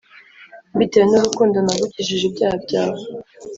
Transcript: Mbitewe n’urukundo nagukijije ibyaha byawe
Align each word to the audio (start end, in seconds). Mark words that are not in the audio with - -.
Mbitewe 0.75 1.05
n’urukundo 1.09 1.57
nagukijije 1.61 2.23
ibyaha 2.29 2.57
byawe 2.65 2.99